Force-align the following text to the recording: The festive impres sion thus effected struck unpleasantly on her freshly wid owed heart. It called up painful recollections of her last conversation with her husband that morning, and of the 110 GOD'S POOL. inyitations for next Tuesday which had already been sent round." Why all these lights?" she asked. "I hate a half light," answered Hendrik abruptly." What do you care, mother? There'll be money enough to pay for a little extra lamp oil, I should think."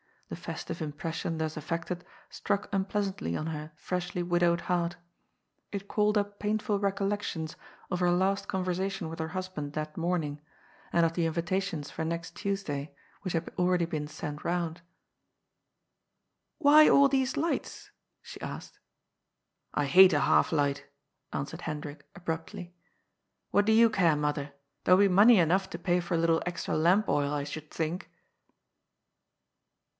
The 0.29 0.35
festive 0.37 0.79
impres 0.79 1.13
sion 1.15 1.37
thus 1.37 1.57
effected 1.57 2.05
struck 2.29 2.69
unpleasantly 2.73 3.35
on 3.35 3.47
her 3.47 3.71
freshly 3.75 4.23
wid 4.23 4.41
owed 4.41 4.61
heart. 4.61 4.95
It 5.73 5.89
called 5.89 6.17
up 6.17 6.39
painful 6.39 6.79
recollections 6.79 7.55
of 7.91 7.99
her 7.99 8.09
last 8.09 8.47
conversation 8.47 9.09
with 9.09 9.19
her 9.19 9.27
husband 9.27 9.73
that 9.73 9.97
morning, 9.97 10.39
and 10.91 11.05
of 11.05 11.13
the 11.13 11.25
110 11.27 11.27
GOD'S 11.27 11.51
POOL. 11.51 11.75
inyitations 11.75 11.91
for 11.91 12.05
next 12.05 12.35
Tuesday 12.35 12.95
which 13.21 13.33
had 13.33 13.51
already 13.59 13.85
been 13.85 14.07
sent 14.07 14.43
round." 14.43 14.81
Why 16.59 16.89
all 16.89 17.09
these 17.09 17.37
lights?" 17.37 17.91
she 18.23 18.41
asked. 18.41 18.79
"I 19.73 19.85
hate 19.85 20.13
a 20.13 20.21
half 20.21 20.51
light," 20.53 20.87
answered 21.33 21.63
Hendrik 21.63 22.07
abruptly." 22.15 22.73
What 23.51 23.65
do 23.65 23.71
you 23.73 23.89
care, 23.89 24.15
mother? 24.15 24.53
There'll 24.85 24.97
be 24.97 25.09
money 25.09 25.37
enough 25.39 25.69
to 25.71 25.77
pay 25.77 25.99
for 25.99 26.13
a 26.15 26.17
little 26.17 26.41
extra 26.45 26.75
lamp 26.75 27.07
oil, 27.09 27.33
I 27.33 27.43
should 27.43 27.69
think." 27.69 28.09